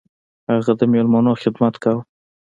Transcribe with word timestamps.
هغه 0.51 0.73
د 0.79 0.81
میلمنو 0.93 1.39
خدمت 1.41 1.75
کاوه. 1.83 2.03